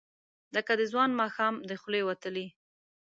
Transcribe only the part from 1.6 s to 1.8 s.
د